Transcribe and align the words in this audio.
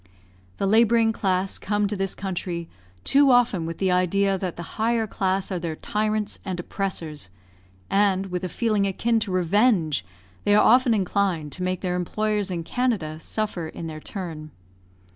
The 0.57 0.65
labouring 0.65 1.11
class 1.13 1.59
come 1.59 1.87
to 1.87 1.95
this 1.95 2.15
country, 2.15 2.67
too 3.03 3.29
often 3.29 3.67
with 3.67 3.77
the 3.77 3.91
idea 3.91 4.35
that 4.35 4.55
the 4.57 4.79
higher 4.81 5.05
class 5.05 5.51
are 5.51 5.59
their 5.59 5.75
tyrants 5.75 6.39
and 6.43 6.59
oppressors; 6.59 7.29
and, 7.87 8.25
with 8.31 8.43
a 8.43 8.49
feeling 8.49 8.87
akin 8.87 9.19
to 9.19 9.31
revenge, 9.31 10.03
they 10.43 10.55
are 10.55 10.65
often 10.65 10.95
inclined 10.95 11.51
to 11.51 11.61
make 11.61 11.81
their 11.81 11.95
employers 11.95 12.49
in 12.49 12.63
Canada 12.63 13.19
suffer 13.19 13.67
in 13.67 13.85
their 13.85 13.99
turn. 13.99 14.49